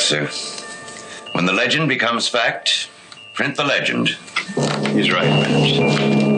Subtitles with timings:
[0.00, 1.30] West, sir.
[1.32, 2.88] When the legend becomes fact,
[3.34, 4.08] print the legend.
[4.94, 6.29] He's right, perhaps.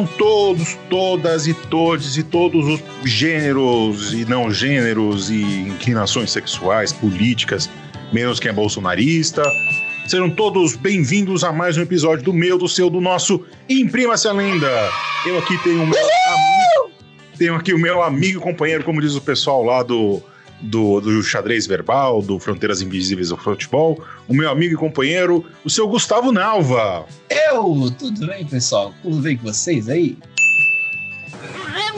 [0.00, 6.90] Sejam todos, todas e todos e todos os gêneros e não gêneros e inclinações sexuais,
[6.90, 7.68] políticas,
[8.10, 9.42] menos quem é bolsonarista.
[10.06, 14.32] Sejam todos bem-vindos a mais um episódio do meu, do seu, do nosso Imprima-se a
[14.32, 14.70] Lenda.
[15.26, 16.92] Eu aqui tenho o meu amigo,
[17.36, 20.22] tenho aqui o meu amigo e companheiro, como diz o pessoal lá do,
[20.60, 25.70] do, do xadrez verbal, do Fronteiras Invisíveis do Futebol, o meu amigo e companheiro, o
[25.70, 27.06] seu Gustavo Nalva.
[27.28, 27.90] Eu!
[27.98, 28.94] Tudo bem, pessoal?
[29.02, 30.16] Tudo bem com vocês aí?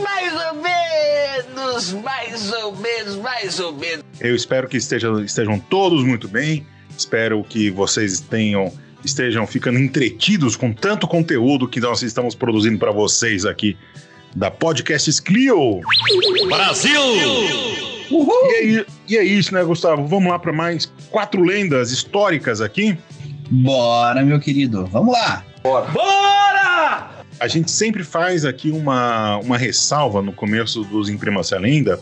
[0.00, 4.04] Mais ou menos, mais ou menos, mais ou menos.
[4.20, 6.66] Eu espero que estejam, estejam todos muito bem.
[6.96, 8.72] Espero que vocês tenham,
[9.04, 13.76] estejam ficando entretidos com tanto conteúdo que nós estamos produzindo para vocês aqui
[14.34, 15.80] da Podcasts Clio.
[16.48, 17.81] Brasil!
[18.12, 18.50] Uhul!
[18.50, 20.06] E, aí, e é isso, né, Gustavo?
[20.06, 22.96] Vamos lá para mais quatro lendas históricas aqui.
[23.50, 24.86] Bora, meu querido.
[24.86, 25.44] Vamos lá!
[25.62, 27.10] Bora!
[27.40, 31.98] A gente sempre faz aqui uma, uma ressalva no começo dos Imprima-se a Lenda,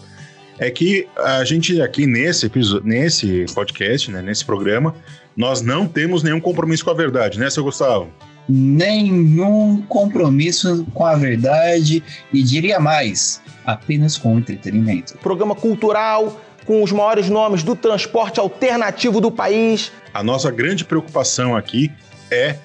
[0.58, 4.94] é que a gente aqui nesse episódio, nesse podcast, né, nesse programa,
[5.34, 8.10] nós não temos nenhum compromisso com a verdade, né, seu Gustavo?
[8.46, 15.16] Nenhum compromisso com a verdade e diria mais, apenas com entretenimento.
[15.18, 19.90] programa cultural com os maiores nomes do transporte alternativo do país.
[20.12, 21.90] A nossa grande preocupação aqui
[22.30, 22.56] é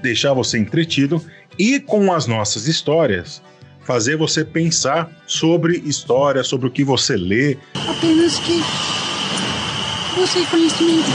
[0.00, 1.22] deixar você entretido
[1.58, 3.42] e com as nossas histórias
[3.82, 7.56] fazer você pensar sobre história, sobre o que você lê,
[7.88, 8.60] apenas que
[10.14, 11.08] você conhecimento.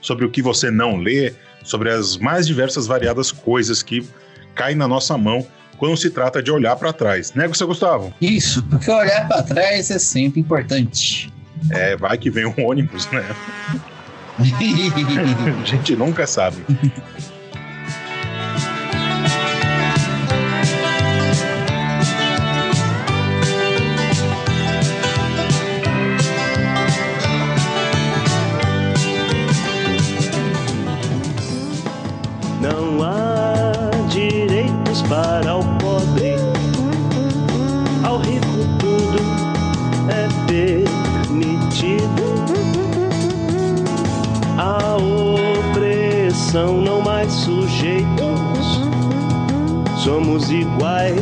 [0.00, 4.04] sobre o que você não lê, sobre as mais diversas variadas coisas que
[4.54, 5.46] caem na nossa mão
[5.80, 7.32] quando se trata de olhar para trás.
[7.32, 8.12] Né, seu Gustavo?
[8.20, 11.32] Isso, porque olhar para trás é sempre importante.
[11.70, 13.24] É, vai que vem um ônibus, né?
[15.62, 16.58] A gente nunca sabe.
[50.50, 51.20] Iguais.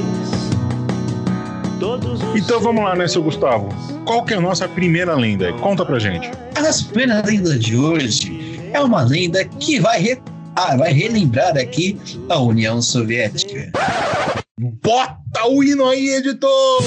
[2.34, 3.68] Então vamos lá, né, seu Gustavo?
[4.04, 5.52] Qual que é a nossa primeira lenda?
[5.54, 6.30] Conta pra gente.
[6.56, 10.18] A nossa primeira lenda de hoje é uma lenda que vai, re-
[10.56, 13.70] ah, vai relembrar aqui a União Soviética.
[14.82, 16.82] Bota o hino aí, editor!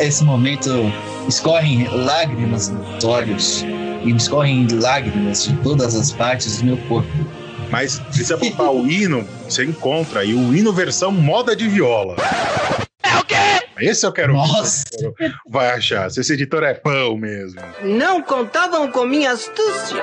[0.00, 0.70] Esse momento
[1.28, 3.64] escorrem lágrimas nos olhos
[4.04, 7.08] e escorrem lágrimas de todas as partes do meu corpo.
[7.70, 12.16] Mas se você botar o hino, você encontra aí o hino versão moda de viola.
[13.02, 13.34] É o quê?
[13.78, 14.84] Esse eu quero Nossa.
[15.48, 16.10] Vai achar.
[16.10, 17.60] Se esse editor é pão mesmo.
[17.82, 20.02] Não contavam com minha astúcia.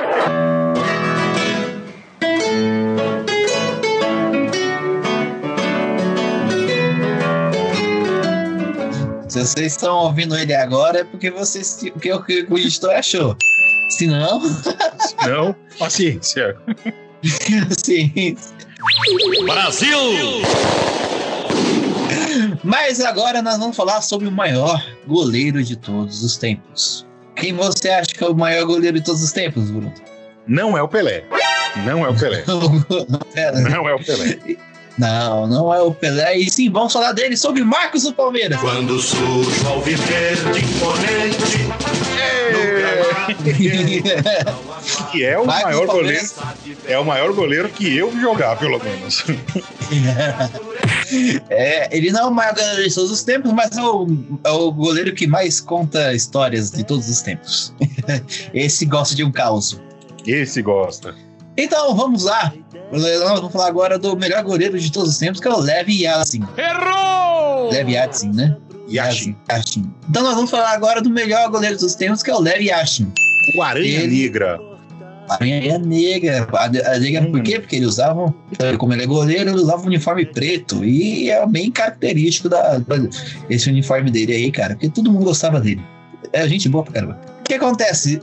[9.30, 13.38] Se vocês estão ouvindo ele agora é porque vocês porque o que o editor achou.
[13.90, 14.40] Se não,
[15.26, 16.56] Não, paciência.
[17.70, 18.38] assim.
[19.46, 20.00] Brasil!
[22.64, 27.06] Mas agora nós vamos falar sobre o maior goleiro de todos os tempos.
[27.36, 29.94] Quem você acha que é o maior goleiro de todos os tempos, Bruno?
[30.48, 31.24] Não é o Pelé.
[31.86, 32.44] Não é o Pelé.
[33.70, 34.40] Não é o Pelé.
[35.00, 36.38] Não, não é o Pelé.
[36.38, 38.60] E sim, vamos falar dele sobre Marcos do Palmeiras.
[38.60, 41.70] Quando surge ao viver de imponente,
[45.12, 46.28] Que é o Marcos maior goleiro.
[46.86, 49.24] É o maior goleiro que eu jogar, pelo menos.
[51.50, 54.06] É, ele não é o maior goleiro de todos os tempos, mas é o,
[54.44, 57.74] é o goleiro que mais conta histórias de todos os tempos.
[58.54, 59.82] Esse gosta de um caos.
[60.28, 61.16] Esse gosta.
[61.64, 62.54] Então vamos lá.
[62.92, 65.90] Nós vamos falar agora do melhor goleiro de todos os tempos, que é o Lev
[65.90, 66.42] Yassin.
[66.58, 67.70] Errou!
[67.72, 68.58] Lev Yassin, né?
[68.90, 69.36] Yashin.
[69.52, 69.92] Yashin.
[70.10, 73.12] Então nós vamos falar agora do melhor goleiro dos tempos, que é o Lev Yashin.
[73.56, 74.60] O Aranha Ele- Negra.
[75.30, 76.48] A Aranha negra.
[76.54, 77.60] A, a negra por quê?
[77.60, 78.34] Porque ele usava,
[78.80, 80.84] como ele é goleiro, ele usava um uniforme preto.
[80.84, 82.96] E é bem característico da, da-
[83.48, 84.74] esse uniforme dele aí, cara.
[84.74, 85.84] Porque todo mundo gostava dele.
[86.34, 87.22] É gente boa pra caramba.
[87.42, 88.20] O que acontece?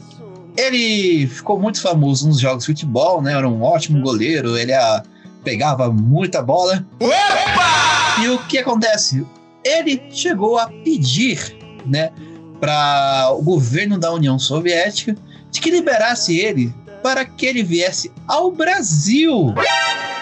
[0.57, 3.33] Ele ficou muito famoso nos jogos de futebol, né?
[3.33, 5.03] Era um ótimo goleiro, ele ah,
[5.45, 6.85] pegava muita bola.
[8.23, 9.25] E o que acontece?
[9.63, 12.11] Ele chegou a pedir, né,
[12.59, 15.15] para o governo da União Soviética
[15.51, 19.55] de que liberasse ele para que ele viesse ao Brasil.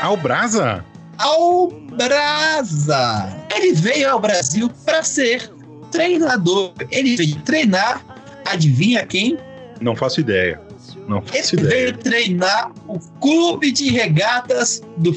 [0.00, 0.84] Ah, o Brasa?
[1.16, 3.34] Ao Brasa.
[3.54, 5.50] Ele veio ao Brasil para ser
[5.90, 6.72] treinador.
[6.90, 8.04] Ele veio treinar,
[8.44, 9.38] adivinha quem?
[9.80, 10.60] Não faço ideia.
[11.08, 11.70] Não Ele faço ideia.
[11.70, 15.12] veio treinar o Clube de Regatas do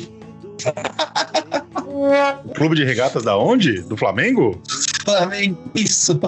[2.55, 3.81] Clube de regatas da onde?
[3.83, 4.61] Do Flamengo?
[5.03, 5.57] Flamengo.
[5.75, 6.19] Isso.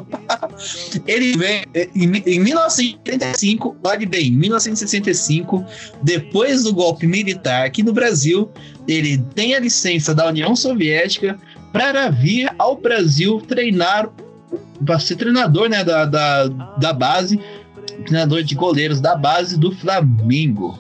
[1.06, 1.64] Ele veio
[1.96, 5.66] em, em 1985, olhe bem, em 1965,
[6.02, 8.50] depois do golpe militar aqui no Brasil,
[8.88, 11.38] ele tem a licença da União Soviética
[11.74, 14.10] para vir ao Brasil treinar,
[14.86, 17.40] para ser treinador né, da, da, da base,
[18.06, 20.78] treinador de goleiros da base do Flamengo.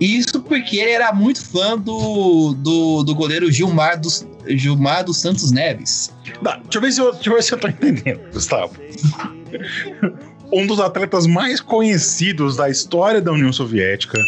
[0.00, 5.52] Isso porque ele era muito fã do, do, do goleiro Gilmar dos, Gilmar dos Santos
[5.52, 6.12] Neves.
[6.42, 8.74] Não, deixa, eu ver se eu, deixa eu ver se eu tô entendendo, Gustavo.
[10.52, 14.18] um dos atletas mais conhecidos da história da União Soviética,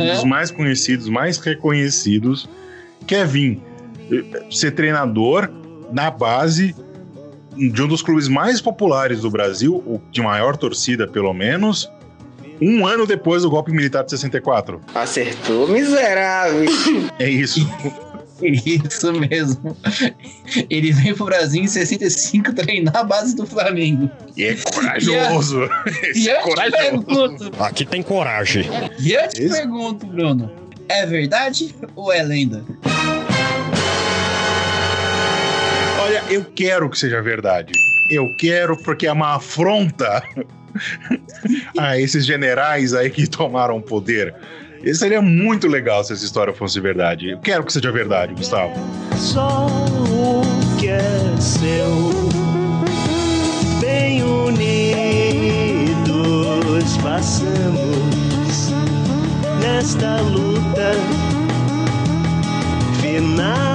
[0.00, 2.48] um dos mais conhecidos, mais reconhecidos,
[3.06, 3.60] quer vir
[4.10, 5.50] eh, ser treinador
[5.92, 6.74] na base
[7.56, 11.90] de um dos clubes mais populares do Brasil, o de maior torcida, pelo menos,
[12.60, 14.80] um ano depois do golpe militar de 64.
[14.94, 16.64] Acertou, miserável.
[17.18, 17.60] É isso.
[18.42, 19.76] Isso mesmo.
[20.68, 24.10] Ele veio pro Brasil em 65 treinar a base do Flamengo.
[24.36, 25.60] E é corajoso.
[25.62, 26.76] E Esse é eu te corajoso.
[27.04, 28.66] pergunto, Aqui tem coragem.
[29.00, 30.50] e eu te Esse- pergunto, Bruno,
[30.88, 32.64] é verdade ou é lenda?
[36.34, 37.72] Eu quero que seja verdade.
[38.10, 40.22] Eu quero porque é uma afronta
[41.78, 44.34] a esses generais aí que tomaram o poder.
[44.82, 47.30] Isso seria muito legal se essa história fosse verdade.
[47.30, 48.74] Eu quero que seja verdade, Gustavo.
[49.16, 50.42] Só o
[50.78, 51.00] que é
[51.40, 52.10] seu,
[53.80, 55.94] bem unidos
[57.02, 58.72] passamos
[59.62, 60.92] nesta luta
[63.00, 63.73] final.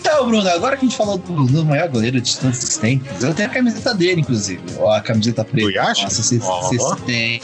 [0.00, 3.22] Então, Bruno, agora que a gente falou do, do maior goleiro de todos os tempos,
[3.22, 4.62] eu tenho a camiseta dele, inclusive.
[4.78, 5.66] Ó, a camiseta preta.
[5.66, 6.04] Do Yashin?
[6.04, 6.38] Nossa, você
[6.80, 6.94] Ó.
[6.96, 7.40] tem.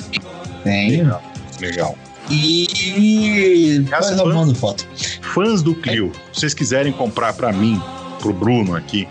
[0.65, 0.91] Tem.
[1.03, 1.23] Legal.
[1.61, 1.99] Legal.
[2.31, 3.81] E.
[3.85, 4.87] Depois eu mando foto.
[5.35, 7.81] Fãs do Clio, se vocês quiserem comprar pra mim,
[8.21, 9.07] pro Bruno aqui,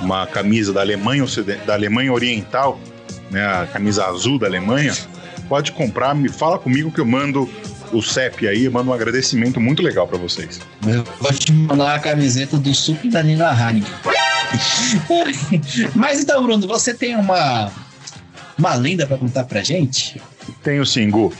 [0.00, 1.24] uma camisa da Alemanha,
[1.66, 2.80] da Alemanha Oriental,
[3.30, 4.96] né, a camisa azul da Alemanha,
[5.46, 7.48] pode comprar, me fala comigo que eu mando
[7.92, 10.60] o CEP aí, eu mando um agradecimento muito legal pra vocês.
[10.86, 13.92] Eu vou te mandar a camiseta do Suco da Nina Heineken.
[15.94, 17.70] Mas então, Bruno, você tem uma.
[18.58, 20.20] Uma lenda pra contar pra gente?
[20.64, 21.32] Tenho sim, Gu.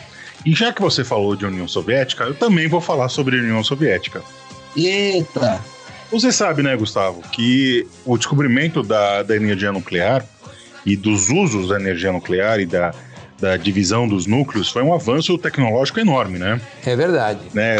[0.46, 3.62] E já que você falou de União Soviética, eu também vou falar sobre a União
[3.64, 4.22] Soviética.
[4.76, 5.60] Eita!
[6.12, 10.24] Você sabe, né, Gustavo, que o descobrimento da, da energia nuclear
[10.86, 12.94] e dos usos da energia nuclear e da,
[13.40, 16.60] da divisão dos núcleos foi um avanço tecnológico enorme, né?
[16.84, 17.40] É verdade.
[17.54, 17.76] né?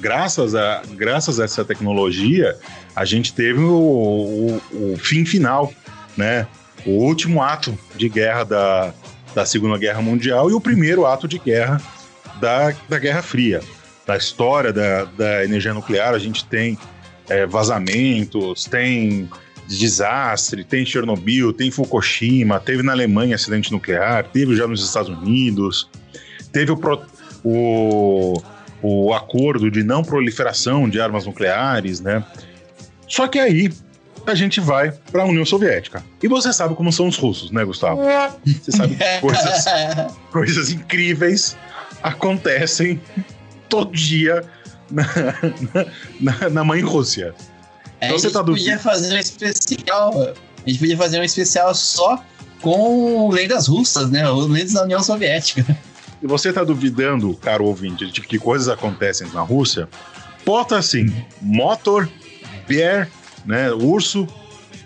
[0.00, 2.56] Graças a, graças a essa tecnologia,
[2.96, 5.72] a gente teve o, o, o fim final,
[6.16, 6.46] né?
[6.86, 8.94] O último ato de guerra da,
[9.34, 11.80] da Segunda Guerra Mundial e o primeiro ato de guerra
[12.40, 13.60] da, da Guerra Fria.
[14.06, 16.76] Da história da, da energia nuclear, a gente tem
[17.28, 19.30] é, vazamentos, tem
[19.68, 25.88] desastre, tem Chernobyl, tem Fukushima, teve na Alemanha acidente nuclear, teve já nos Estados Unidos,
[26.52, 27.02] teve o, pro-
[27.44, 28.42] o,
[28.82, 32.24] o acordo de não proliferação de armas nucleares, né?
[33.08, 33.72] Só que aí
[34.26, 36.04] a gente vai para a União Soviética.
[36.22, 38.02] E você sabe como são os russos, né, Gustavo?
[38.46, 39.64] Você sabe que coisas,
[40.30, 41.56] coisas incríveis
[42.02, 43.00] acontecem
[43.68, 44.44] todo dia
[44.90, 45.04] na,
[46.20, 47.34] na, na mãe Rússia.
[48.02, 50.12] É, Então a você gente tá podia fazer um especial.
[50.20, 52.22] A gente podia fazer um especial só
[52.60, 54.28] com lendas russas, né?
[54.28, 55.64] Ou lendas da União Soviética.
[56.20, 59.88] Se você está duvidando, caro ouvinte, de que coisas acontecem na Rússia,
[60.44, 62.08] bota assim: motor,
[62.66, 63.08] bear,
[63.46, 64.26] né, urso,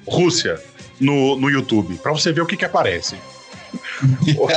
[0.07, 0.63] Rússia
[1.01, 3.17] no, no YouTube, para você ver o que, que aparece.
[4.39, 4.49] ou,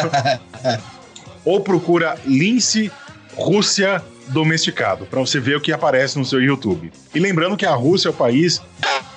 [1.54, 2.92] ou procura lince
[3.36, 6.92] Rússia domesticado, para você ver o que aparece no seu YouTube.
[7.14, 8.62] E lembrando que a Rússia é o país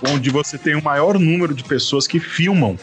[0.09, 2.79] onde você tem o maior número de pessoas que filmam,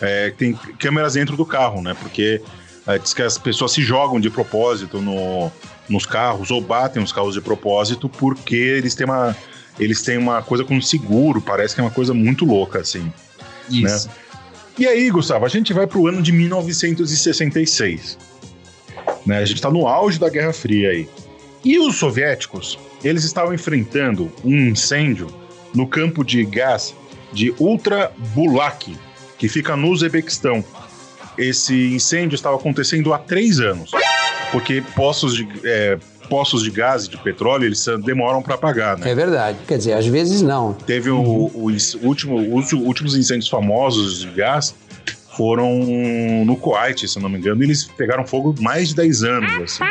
[0.00, 1.96] é, tem câmeras dentro do carro, né?
[2.00, 2.40] Porque
[2.86, 5.50] é, diz que as pessoas se jogam de propósito no,
[5.88, 9.36] nos carros ou batem os carros de propósito porque eles têm uma
[9.78, 13.10] eles têm uma coisa com seguro, parece que é uma coisa muito louca assim.
[13.70, 14.10] Isso.
[14.78, 18.18] E aí, Gustavo, a gente vai pro ano de 1966.
[19.24, 19.38] Né?
[19.38, 21.08] A gente está no auge da Guerra Fria aí.
[21.64, 25.26] E os soviéticos, eles estavam enfrentando um incêndio
[25.74, 26.94] no campo de gás
[27.32, 28.96] de Ultra Bulak,
[29.38, 30.64] que fica no Uzbequistão.
[31.38, 33.90] Esse incêndio estava acontecendo há três anos,
[34.50, 35.98] porque poços de, é,
[36.28, 39.10] poços de gás e de petróleo eles demoram para apagar, né?
[39.10, 39.58] É verdade.
[39.66, 40.72] Quer dizer, às vezes não.
[40.74, 44.74] Teve o, o inc- último, os últimos incêndios famosos de gás
[45.36, 45.78] foram
[46.44, 49.52] no Kuwait, se não me engano, e eles pegaram fogo mais de 10 anos.
[49.62, 49.84] Assim.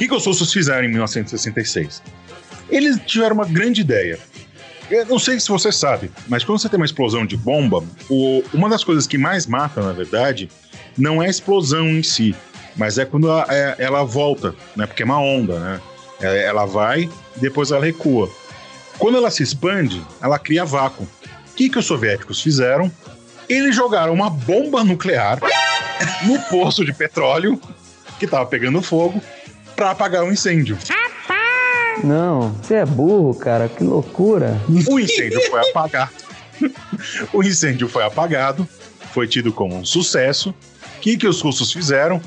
[0.00, 2.02] Que, que os russos fizeram em 1966?
[2.70, 4.18] Eles tiveram uma grande ideia.
[4.90, 8.42] Eu não sei se você sabe, mas quando você tem uma explosão de bomba, o-
[8.54, 10.48] uma das coisas que mais mata, na verdade,
[10.96, 12.34] não é a explosão em si,
[12.78, 14.86] mas é quando ela, é- ela volta, né?
[14.86, 15.80] Porque é uma onda, né?
[16.22, 17.02] É, Ela vai
[17.36, 18.30] e depois ela recua.
[18.98, 21.04] Quando ela se expande, ela cria vácuo.
[21.04, 22.90] O que, que os soviéticos fizeram?
[23.50, 25.38] Eles jogaram uma bomba nuclear
[26.22, 27.60] no poço de petróleo
[28.18, 29.20] que estava pegando fogo
[29.80, 30.76] para apagar o incêndio.
[32.04, 34.60] Não, você é burro, cara, que loucura.
[34.86, 36.10] O incêndio foi apagado.
[37.32, 38.68] O incêndio foi apagado,
[39.14, 40.50] foi tido como um sucesso.
[40.50, 42.20] O que, que os russos fizeram?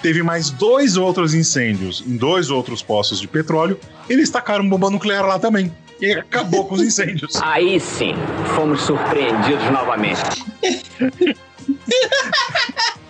[0.00, 3.78] Teve mais dois outros incêndios em dois outros poços de petróleo.
[4.08, 5.70] Eles tacaram bomba nuclear lá também.
[6.00, 7.36] E acabou com os incêndios.
[7.42, 8.14] Aí sim,
[8.56, 10.22] fomos surpreendidos novamente.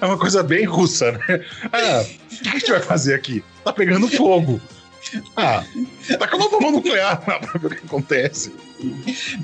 [0.00, 1.44] É uma coisa bem russa, né?
[1.72, 3.44] Ah, o que a gente vai fazer aqui?
[3.64, 4.60] Tá pegando fogo.
[5.36, 5.64] Ah,
[6.18, 8.52] taca uma bomba nuclear lá pra ver o que acontece.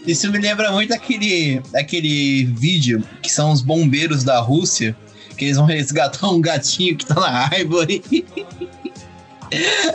[0.07, 4.97] Isso me lembra muito aquele, aquele vídeo que são os bombeiros da Rússia,
[5.37, 8.03] que eles vão resgatar um gatinho que tá na árvore.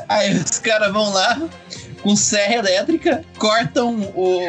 [0.08, 1.42] Aí os caras vão lá
[2.02, 4.40] com serra elétrica, cortam o,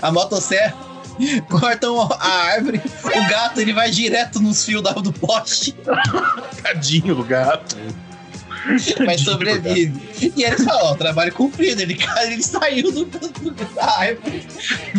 [0.00, 0.74] a motosserra,
[1.48, 5.72] cortam a árvore, o gato ele vai direto nos fios da- do poste,
[6.62, 7.76] Tadinho do gato.
[9.06, 10.00] mas sobrevive.
[10.36, 14.46] E eles falam, ó, trabalho cumprido, ele, cara, ele saiu do, do- da árvore.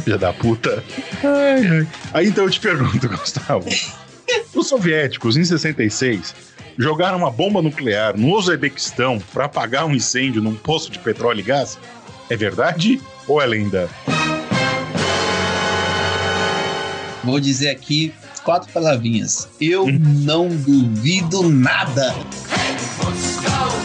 [0.04, 0.84] Filha da puta.
[1.24, 1.88] Ai, ai.
[2.14, 3.66] Aí então eu te pergunto, Gustavo.
[4.56, 6.34] Os soviéticos, em 66,
[6.78, 11.44] jogaram uma bomba nuclear no Uzbequistão para apagar um incêndio num poço de petróleo e
[11.44, 11.78] gás?
[12.30, 13.90] É verdade ou é lenda?
[17.24, 18.14] Vou dizer aqui
[18.44, 19.48] quatro palavrinhas.
[19.60, 22.14] Eu não duvido nada.
[22.14, 23.81] Então,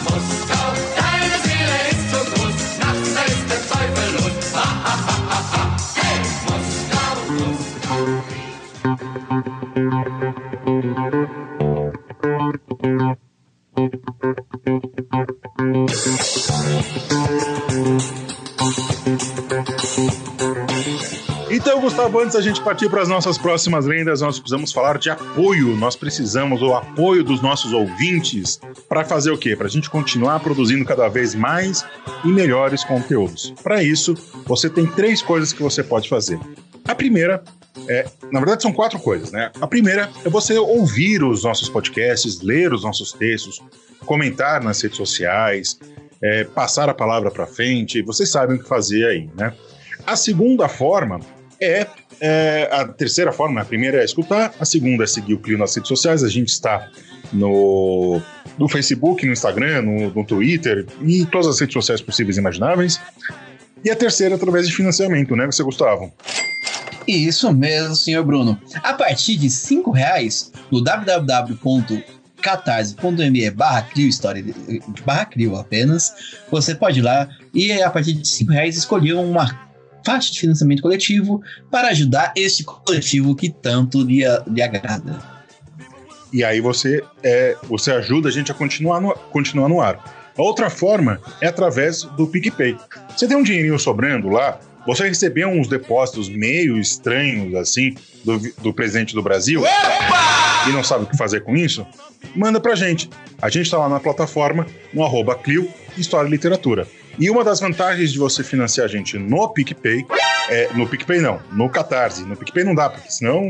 [22.17, 25.77] Gustavo, antes da gente partir para as nossas próximas lendas, nós precisamos falar de apoio.
[25.77, 28.59] Nós precisamos do apoio dos nossos ouvintes
[28.89, 29.55] para fazer o quê?
[29.55, 31.85] Para a gente continuar produzindo cada vez mais
[32.25, 33.53] e melhores conteúdos.
[33.63, 34.15] Para isso,
[34.47, 36.39] você tem três coisas que você pode fazer.
[36.87, 37.43] A primeira
[37.89, 39.53] é, na verdade, são quatro coisas, né?
[39.61, 43.63] A primeira é você ouvir os nossos podcasts, ler os nossos textos,
[44.07, 45.79] comentar nas redes sociais,
[46.23, 48.01] é, passar a palavra para frente.
[48.01, 49.53] Vocês sabem o que fazer aí, né?
[50.07, 51.21] A segunda forma
[51.61, 51.87] é,
[52.21, 55.73] é, a terceira forma, a primeira é escutar, a segunda é seguir o Clio nas
[55.75, 56.25] redes sociais.
[56.25, 56.89] A gente está
[57.33, 58.21] no,
[58.59, 62.41] no Facebook, no Instagram, no, no Twitter e em todas as redes sociais possíveis e
[62.41, 63.01] imagináveis.
[63.85, 66.13] E a terceira através de financiamento, né, você Gustavo?
[67.07, 68.59] Isso mesmo, senhor Bruno.
[68.83, 74.45] A partir de cinco reais no www.catarse.me barra Crio História
[75.05, 75.29] barra
[75.61, 76.13] apenas,
[76.51, 79.66] você pode ir lá e a partir de cinco reais escolher uma
[80.07, 85.19] faixa de financiamento coletivo para ajudar este coletivo que tanto lhe, lhe agrada.
[86.33, 90.33] E aí você, é, você ajuda a gente a continuar no, continuar no ar.
[90.39, 92.77] A outra forma é através do PicPay.
[93.17, 98.73] Você tem um dinheirinho sobrando lá, Você recebeu uns depósitos meio estranhos, assim, do, do
[98.73, 99.61] presidente do Brasil
[100.69, 101.85] e não sabe o que fazer com isso?
[102.37, 103.11] Manda pra gente.
[103.43, 106.87] A gente tá lá na plataforma, no arroba Clio, História e Literatura.
[107.19, 110.05] E uma das vantagens de você financiar a gente no PicPay,
[110.49, 112.23] é, no PicPay não, no Catarse.
[112.25, 113.43] No PicPay não dá, porque senão.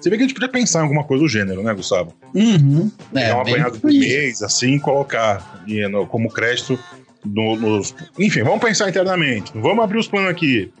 [0.00, 2.12] Você vê que a gente podia pensar em alguma coisa do gênero, né, Gustavo?
[2.34, 2.90] Uhum.
[3.12, 6.78] Pegar um apanhado do por mês, assim, colocar e, no- como crédito
[7.24, 7.94] no- nos.
[8.18, 9.52] Enfim, vamos pensar internamente.
[9.54, 10.72] Vamos abrir os planos aqui.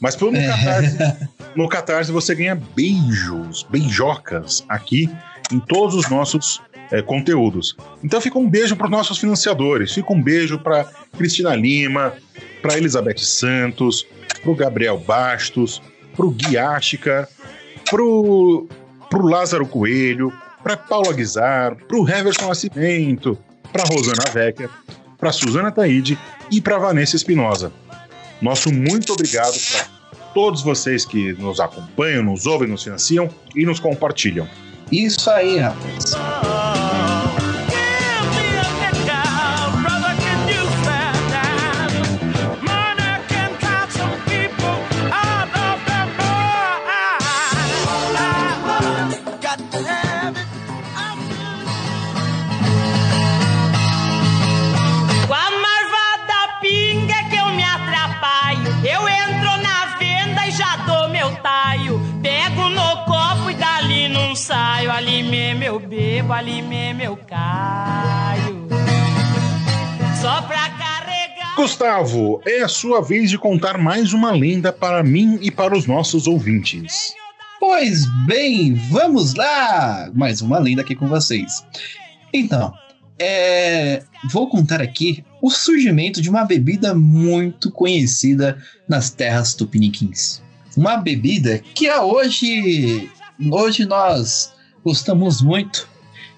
[0.00, 0.46] Mas pelo no É.
[0.48, 0.96] Catarse,
[1.56, 5.08] no Catarse você ganha beijos, beijocas aqui
[5.52, 7.76] em todos os nossos é, conteúdos.
[8.02, 9.92] Então fica um beijo para os nossos financiadores.
[9.92, 10.84] Fica um beijo para
[11.16, 12.14] Cristina Lima,
[12.62, 14.06] para Elizabeth Santos,
[14.42, 15.82] para o Gabriel Bastos,
[16.16, 17.28] para o Gui Ashika,
[17.90, 18.68] para o
[19.12, 23.38] Lázaro Coelho, para Paula Guizar, para o Heverson Nascimento,
[23.72, 24.68] para Rosana Vecchia,
[25.18, 26.18] para Suzana Taide
[26.50, 27.72] e para Vanessa Espinosa.
[28.40, 29.84] Nosso muito obrigado para
[30.34, 34.46] todos vocês que nos acompanham, nos ouvem, nos financiam e nos compartilham.
[34.90, 36.14] Isso aí, rapaz.
[66.26, 68.66] Bebo, ali mesmo eu caio.
[70.20, 71.54] Só pra carregar.
[71.56, 75.86] Gustavo, é a sua vez de contar mais uma lenda para mim e para os
[75.86, 77.14] nossos ouvintes.
[77.60, 80.10] Pois bem, vamos lá!
[80.12, 81.64] Mais uma lenda aqui com vocês.
[82.32, 82.74] Então,
[83.18, 88.58] é, vou contar aqui o surgimento de uma bebida muito conhecida
[88.88, 90.42] nas terras tupiniquins.
[90.76, 93.10] Uma bebida que hoje,
[93.50, 94.52] hoje nós
[94.84, 95.88] gostamos muito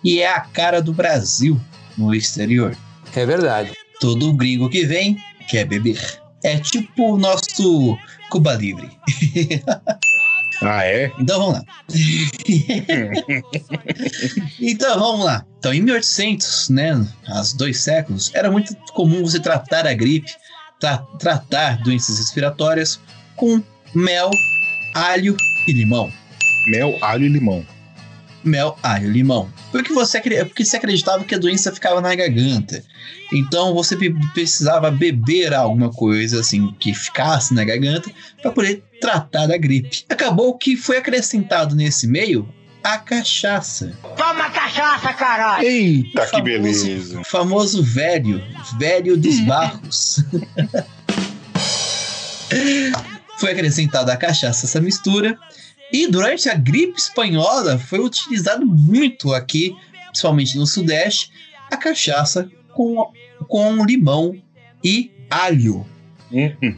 [0.04, 1.60] e é a cara do Brasil
[1.96, 2.76] no exterior.
[3.14, 3.72] É verdade.
[4.00, 5.16] Todo gringo que vem
[5.48, 6.00] quer beber.
[6.42, 7.98] É tipo o nosso
[8.30, 8.88] Cuba Livre.
[10.60, 11.12] Ah, é?
[11.20, 11.64] Então vamos lá.
[14.60, 15.44] então vamos lá.
[15.58, 20.30] Então em 1800, né, há dois séculos, era muito comum você tratar a gripe,
[20.80, 22.98] tra- tratar doenças respiratórias
[23.36, 23.62] com
[23.94, 24.30] mel,
[24.94, 26.12] alho e limão.
[26.68, 27.64] Mel, alho e limão.
[28.48, 29.48] Mel, alho e limão.
[29.70, 32.82] Porque você, porque você acreditava que a doença ficava na garganta.
[33.32, 33.96] Então você
[34.32, 38.10] precisava beber alguma coisa assim que ficasse na garganta
[38.42, 40.04] para poder tratar da gripe.
[40.08, 42.48] Acabou que foi acrescentado nesse meio
[42.82, 43.92] a cachaça.
[44.16, 45.66] Toma cachaça, caralho!
[45.66, 47.20] Eita, que Famoso- beleza.
[47.24, 48.42] Famoso velho,
[48.78, 50.24] velho dos barros.
[53.38, 55.38] foi acrescentada a cachaça essa mistura
[55.92, 59.74] e durante a gripe espanhola foi utilizado muito aqui,
[60.08, 61.30] principalmente no sudeste,
[61.70, 63.10] a cachaça com,
[63.46, 64.34] com limão
[64.84, 65.86] e alho.
[66.30, 66.76] Uhum.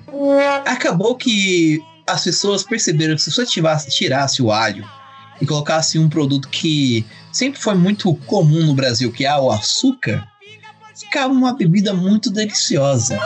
[0.65, 4.89] Acabou que as pessoas perceberam que se você tirasse, tirasse o alho
[5.41, 10.27] e colocasse um produto que sempre foi muito comum no Brasil, que é o açúcar,
[10.95, 13.19] ficava uma bebida muito deliciosa.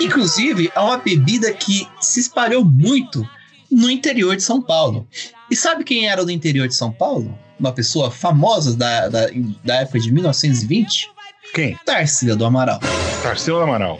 [0.00, 3.28] Inclusive, é uma bebida que se espalhou muito
[3.70, 5.06] no interior de São Paulo.
[5.50, 7.36] E sabe quem era do interior de São Paulo?
[7.58, 9.26] Uma pessoa famosa da, da,
[9.64, 11.10] da época de 1920?
[11.54, 11.76] Quem?
[11.84, 12.80] Tarsila do Amaral.
[13.22, 13.98] Tarsila do Amaral.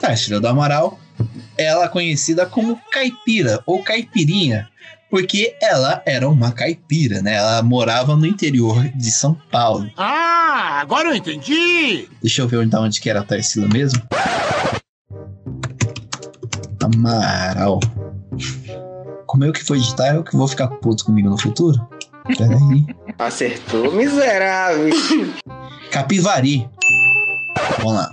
[0.00, 0.98] Tarsila do Amaral,
[1.56, 4.68] ela é conhecida como caipira ou caipirinha,
[5.10, 7.34] porque ela era uma caipira, né?
[7.34, 9.90] Ela morava no interior de São Paulo.
[9.96, 12.08] Ah, agora eu entendi!
[12.22, 14.00] Deixa eu ver onde, onde que era a Tarsila mesmo.
[16.80, 17.80] Amaral.
[19.28, 21.86] Como eu que foi editar, eu que vou ficar puto comigo no futuro?
[22.26, 22.86] Peraí.
[23.18, 24.88] Acertou, miserável.
[25.90, 26.66] Capivari.
[27.76, 28.10] Vamos lá.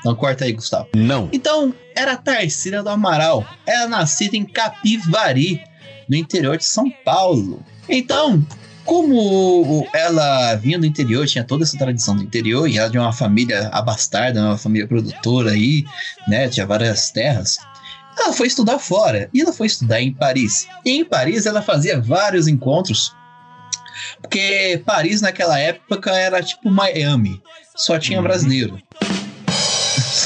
[0.00, 0.88] Então corta aí, Gustavo.
[0.96, 1.28] Não.
[1.30, 3.46] Então, era a Tarsila do Amaral.
[3.66, 5.62] Ela nascida em Capivari,
[6.08, 7.62] no interior de São Paulo.
[7.86, 8.42] Então,
[8.82, 13.12] como ela vinha do interior, tinha toda essa tradição do interior, e ela de uma
[13.12, 15.84] família abastarda, uma família produtora aí,
[16.26, 16.48] né?
[16.48, 17.58] Tinha várias terras.
[18.18, 19.28] Ela foi estudar fora.
[19.32, 20.66] E ela foi estudar em Paris.
[20.84, 23.14] E em Paris ela fazia vários encontros.
[24.20, 27.40] Porque Paris naquela época era tipo Miami.
[27.76, 28.78] Só tinha brasileiro.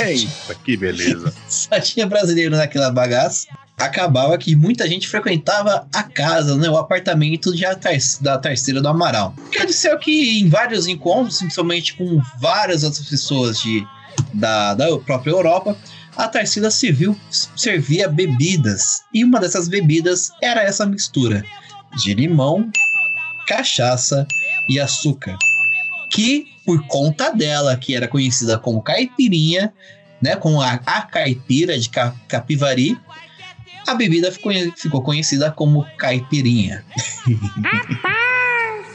[0.01, 1.33] Eita, que beleza.
[1.49, 3.47] Só tinha brasileiro naquela bagaça.
[3.77, 8.89] Acabava que muita gente frequentava a casa, né, o apartamento de tar- da terceira do
[8.89, 9.35] Amaral.
[9.51, 13.87] Quer dizer que em vários encontros, principalmente com várias outras pessoas de,
[14.35, 15.77] da, da própria Europa,
[16.21, 17.19] a Tarsila Civil
[17.57, 19.03] servia bebidas.
[19.13, 21.43] E uma dessas bebidas era essa mistura
[21.97, 22.71] de limão,
[23.47, 24.27] cachaça
[24.69, 25.37] e açúcar.
[26.11, 29.73] Que, por conta dela, que era conhecida como caipirinha,
[30.21, 31.89] né, com a, a caipira de
[32.29, 32.99] Capivari,
[33.87, 36.85] a bebida ficou, ficou conhecida como caipirinha.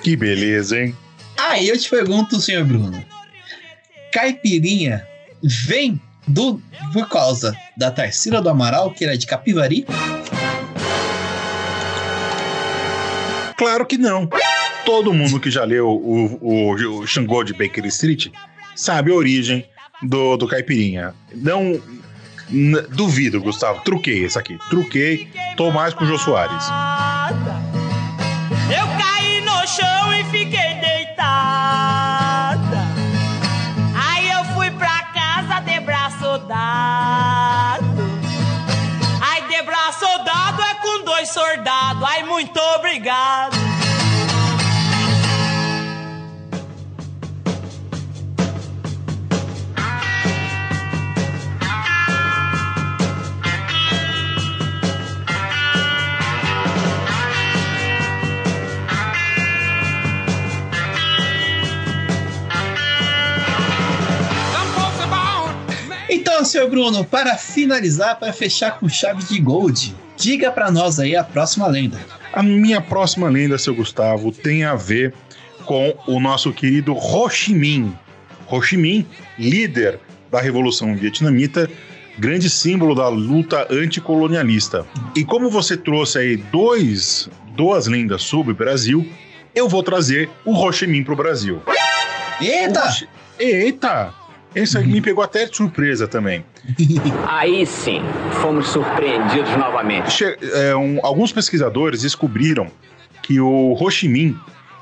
[0.03, 0.95] que beleza, hein?
[1.37, 3.03] Aí eu te pergunto, senhor Bruno,
[4.13, 5.05] caipirinha
[5.41, 6.61] vem do
[6.93, 9.85] por causa da Tarsila do Amaral, que era de Capivari?
[13.57, 14.29] Claro que não.
[14.85, 18.27] Todo mundo que já leu o, o, o Xangô de Baker Street
[18.75, 19.65] sabe a origem
[20.03, 21.13] do, do caipirinha.
[21.33, 21.79] Não.
[22.91, 23.81] Duvido, Gustavo.
[23.81, 24.57] Truquei esse aqui.
[24.69, 25.27] Truquei.
[25.57, 26.63] Tô mais com o Jô Soares.
[40.05, 42.03] De braço dado é com dois soldados.
[42.03, 43.64] Ai, muito obrigado.
[66.35, 71.15] Então, senhor Bruno, para finalizar, para fechar com chave de gold, diga para nós aí
[71.15, 71.97] a próxima lenda.
[72.33, 75.13] A minha próxima lenda, seu Gustavo, tem a ver
[75.63, 77.97] com o nosso querido Ho Chi Minh.
[78.47, 79.07] Ho Chi Minh,
[79.39, 79.97] líder
[80.29, 81.69] da Revolução Vietnamita,
[82.19, 84.85] grande símbolo da luta anticolonialista.
[85.15, 89.09] E como você trouxe aí dois, duas lendas sobre o Brasil,
[89.55, 91.61] eu vou trazer o Ho Chi Minh para o Brasil.
[92.41, 92.91] Eita!
[92.91, 93.07] Chi...
[93.39, 94.24] Eita!
[94.55, 96.45] Aí me pegou até de surpresa também.
[97.27, 98.01] Aí sim,
[98.41, 100.11] fomos surpreendidos novamente.
[100.11, 102.71] Che é, um, alguns pesquisadores descobriram
[103.21, 104.39] que o Ho Chi Minh,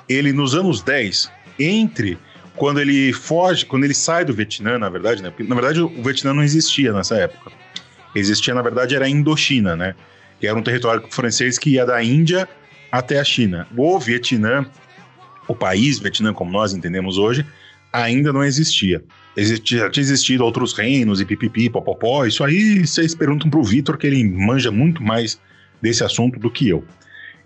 [0.08, 2.20] ele nos anos 10, entre
[2.56, 5.30] quando ele foge, quando ele sai do Vietnã, na verdade, né?
[5.30, 7.52] Porque, na verdade, o Vietnã não existia nessa época.
[8.14, 9.96] Existia, na verdade, era a Indochina, né?
[10.40, 12.48] Que era um território francês que ia da Índia
[12.92, 13.68] até a China.
[13.76, 14.66] O Vietnã,
[15.48, 17.44] o país Vietnã, como nós entendemos hoje,
[17.92, 19.04] ainda não existia.
[19.36, 22.26] Existia, já tinha existido outros reinos e pipipi, popopó.
[22.26, 25.40] Isso aí vocês perguntam pro Vitor, que ele manja muito mais
[25.82, 26.84] desse assunto do que eu.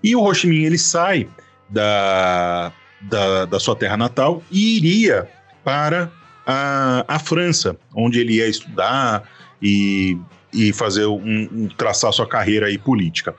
[0.04, 1.28] E o Ho ele sai
[1.70, 2.72] da,
[3.02, 5.28] da, da sua terra natal e iria
[5.64, 6.12] para
[6.46, 9.24] a, a França, onde ele ia estudar
[9.62, 10.18] e,
[10.54, 13.34] e fazer um, um, traçar sua carreira aí política.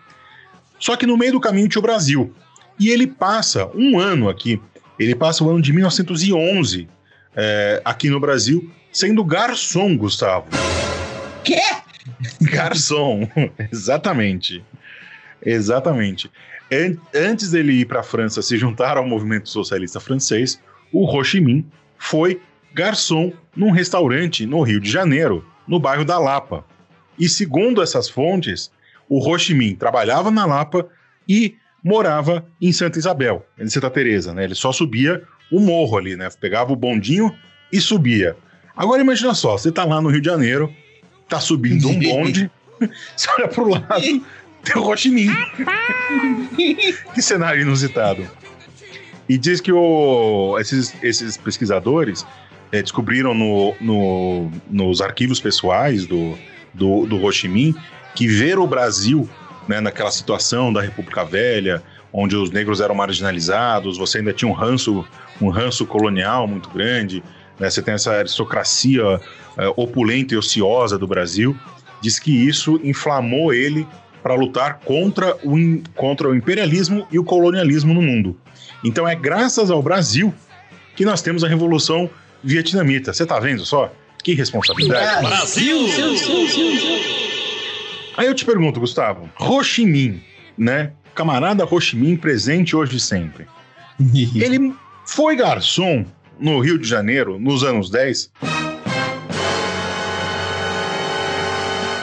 [0.78, 2.32] Só que no meio do caminho tinha o Brasil.
[2.78, 4.60] E ele passa um ano aqui,
[4.98, 6.88] ele passa o ano de 1911
[7.40, 10.48] é, aqui no Brasil, sendo garçom, Gustavo.
[11.44, 11.60] Quê?
[12.40, 13.28] Garçom,
[13.70, 14.64] exatamente.
[15.40, 16.28] Exatamente.
[17.14, 20.60] Antes dele ir para a França se juntar ao movimento socialista francês,
[20.92, 21.64] o Ho Chi Minh
[21.96, 22.42] foi
[22.74, 26.64] garçom num restaurante no Rio de Janeiro, no bairro da Lapa.
[27.16, 28.68] E segundo essas fontes,
[29.08, 30.88] o Ho Chi Minh trabalhava na Lapa
[31.28, 34.42] e morava em Santa Isabel, em Santa Teresa, né?
[34.42, 36.28] Ele só subia o morro ali, né?
[36.40, 37.34] Pegava o bondinho
[37.72, 38.36] e subia.
[38.76, 40.72] Agora imagina só, você tá lá no Rio de Janeiro,
[41.28, 42.50] tá subindo um bonde,
[43.16, 44.22] você olha pro lado,
[44.62, 45.36] tem o Minh.
[47.14, 48.28] que cenário inusitado.
[49.28, 52.26] E diz que o, esses, esses pesquisadores
[52.72, 56.38] é, descobriram no, no, nos arquivos pessoais do,
[56.72, 57.74] do, do Ho Chi Minh
[58.14, 59.28] que ver o Brasil
[59.68, 61.82] né, naquela situação da República Velha,
[62.12, 65.04] onde os negros eram marginalizados, você ainda tinha um ranço,
[65.40, 67.22] um ranço colonial muito grande,
[67.58, 69.20] né, você tem essa aristocracia
[69.56, 71.56] é, opulenta e ociosa do Brasil,
[72.00, 73.86] diz que isso inflamou ele
[74.22, 75.56] para lutar contra o,
[75.94, 78.36] contra o imperialismo e o colonialismo no mundo.
[78.84, 80.32] Então é graças ao Brasil
[80.96, 82.10] que nós temos a Revolução
[82.42, 83.12] Vietnamita.
[83.12, 83.92] Você tá vendo só?
[84.22, 85.26] Que responsabilidade.
[85.26, 85.78] Brasil!
[88.16, 90.20] Aí eu te pergunto, Gustavo, Ho Chi Minh,
[90.56, 90.92] né?
[91.18, 93.44] Camarada Ho Chi Minh presente hoje e sempre.
[94.36, 94.72] Ele
[95.04, 96.06] foi garçom
[96.38, 98.30] no Rio de Janeiro nos anos 10?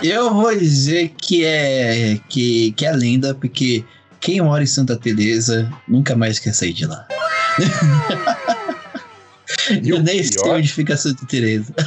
[0.04, 3.86] Eu vou dizer que é que, que é lenda, porque
[4.20, 7.08] quem mora em Santa Teresa nunca mais quer sair de lá.
[9.82, 11.74] Eu nem sei onde fica Santa Teresa.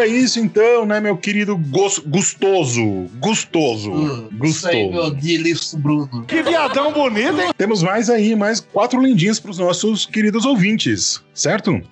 [0.00, 2.82] Era isso então, né, meu querido gos- gustoso.
[3.20, 3.90] Gustoso.
[3.92, 4.68] Isso Gustoso.
[4.68, 6.24] aí, meu Dilifo Bruno.
[6.26, 7.50] Que viadão bonito, hein?
[7.58, 11.82] Temos mais aí, mais quatro lindinhas para os nossos queridos ouvintes, certo?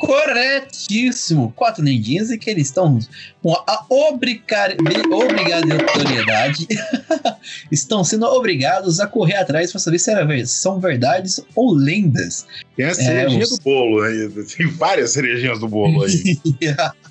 [0.00, 1.50] Corretíssimo.
[1.56, 2.98] Quatro lindinhas e que eles estão
[3.42, 4.76] com a obrigar-
[5.10, 6.66] obrigatoriedade.
[7.72, 12.46] estão sendo obrigados a correr atrás para saber se era são verdades ou lendas.
[12.76, 14.28] Tem a É, cerejinha os- do bolo aí.
[14.56, 16.38] Tem várias cerejinhas do bolo aí.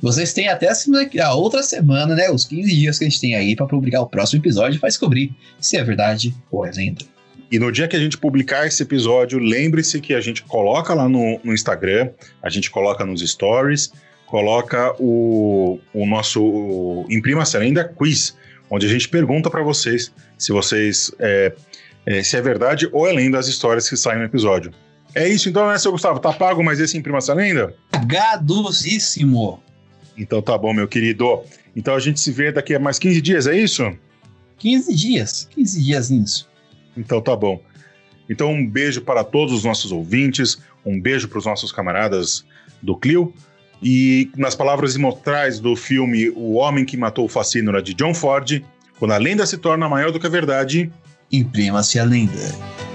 [0.00, 2.30] Vocês têm até a, outra semana, né?
[2.30, 5.32] Os 15 dias que a gente tem aí para publicar o próximo episódio para descobrir
[5.60, 7.04] se é verdade ou é lenda.
[7.50, 11.08] E no dia que a gente publicar esse episódio, lembre-se que a gente coloca lá
[11.08, 12.10] no, no Instagram,
[12.42, 13.92] a gente coloca nos stories,
[14.26, 18.36] coloca o, o nosso o Imprima essa Lenda Quiz,
[18.68, 21.52] onde a gente pergunta para vocês se vocês é,
[22.04, 24.72] é, se é verdade ou é lenda as histórias que saem no episódio.
[25.16, 26.20] É isso então, né, seu Gustavo?
[26.20, 27.74] Tá pago mais esse Imprima essa Lenda?
[28.04, 29.62] Gadosíssimo.
[30.14, 31.40] Então tá bom, meu querido.
[31.74, 33.90] Então a gente se vê daqui a mais 15 dias, é isso?
[34.58, 35.48] 15 dias.
[35.54, 36.46] 15 dias nisso.
[36.94, 37.58] Então tá bom.
[38.28, 42.44] Então um beijo para todos os nossos ouvintes, um beijo para os nossos camaradas
[42.82, 43.32] do Clio.
[43.82, 48.62] E nas palavras imortais do filme O Homem que Matou o Facínora de John Ford,
[48.98, 50.92] quando a lenda se torna maior do que a verdade,
[51.32, 52.85] Imprima-se a lenda.